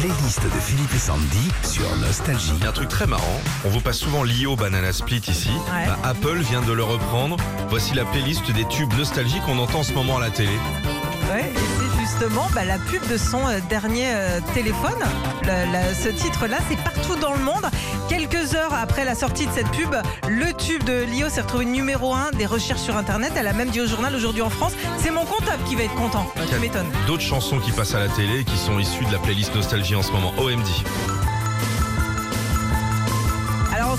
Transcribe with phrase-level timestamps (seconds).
[0.00, 2.52] playlist de Philippe et Sandy sur Nostalgie.
[2.56, 3.40] Il y a un truc très marrant.
[3.66, 5.50] On vous passe souvent Lio Banana Split ici.
[5.50, 5.86] Ouais.
[5.86, 7.36] Bah, Apple vient de le reprendre.
[7.68, 10.56] Voici la playlist des tubes nostalgiques qu'on entend en ce moment à la télé.
[11.30, 11.52] Ouais,
[12.00, 14.98] justement bah, la pub de son euh, dernier euh, téléphone.
[15.42, 17.66] Le- la- ce titre-là, c'est partout dans le monde.
[18.08, 19.94] Quelques heures après la sortie de cette pub,
[20.28, 23.32] le tube de Lio s'est retrouvé numéro 1 des recherches sur Internet.
[23.36, 25.94] Elle a même dit au journal aujourd'hui en France, c'est mon comptable qui va être
[25.94, 26.26] content.
[26.48, 26.90] Tu m'étonnes.
[27.06, 30.02] D'autres chansons qui passent à la télé qui sont issues de la playlist nostalgie en
[30.02, 30.32] ce moment.
[30.38, 30.66] OMD.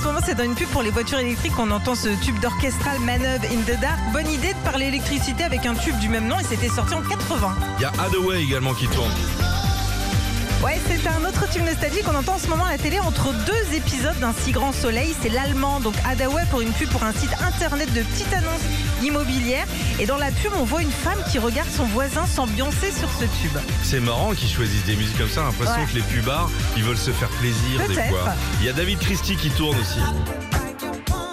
[0.01, 3.43] Ce c'est dans une pub pour les voitures électriques qu'on entend ce tube d'orchestral Maneuve
[3.45, 3.99] in the Dark.
[4.11, 7.01] Bonne idée de parler électricité avec un tube du même nom et c'était sorti en
[7.01, 7.55] 80.
[7.77, 9.11] Il y a Hathaway également qui tourne.
[10.63, 13.33] Ouais, c'est un autre tube nostalgique qu'on entend en ce moment à la télé entre
[13.45, 15.15] deux épisodes d'un si grand soleil.
[15.21, 18.61] C'est l'allemand, donc Hadaway, pour une pub pour un site internet de petites annonces
[19.01, 19.65] immobilières.
[19.99, 23.25] Et dans la pub, on voit une femme qui regarde son voisin s'ambiancer sur ce
[23.41, 23.57] tube.
[23.83, 25.41] C'est marrant qu'ils choisissent des musiques comme ça.
[25.43, 25.87] L'impression Ouais.
[25.91, 28.09] que les pubards, ils veulent se faire plaisir des Peut-être.
[28.09, 28.33] fois.
[28.59, 29.99] Il y a David Christie qui tourne aussi.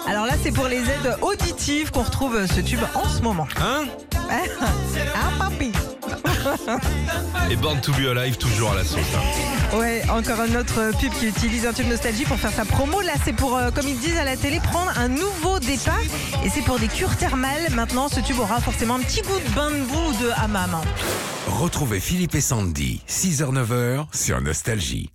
[0.07, 3.47] Alors là, c'est pour les aides auditives qu'on retrouve euh, ce tube en ce moment.
[3.61, 3.83] Hein?
[5.15, 5.71] Ah, papi
[7.49, 8.99] Et Born to be Alive toujours à la sauce.
[9.15, 9.77] hein.
[9.77, 13.01] Ouais, encore un autre pub qui utilise un tube nostalgie pour faire sa promo.
[13.01, 15.99] Là, c'est pour, euh, comme ils disent à la télé, prendre un nouveau départ.
[16.45, 17.69] Et c'est pour des cures thermales.
[17.71, 20.73] Maintenant, ce tube aura forcément un petit goût de bain de boue ou de hammam.
[20.75, 20.81] hein.
[21.47, 25.09] Retrouvez Philippe et Sandy, 6h-9h sur Nostalgie.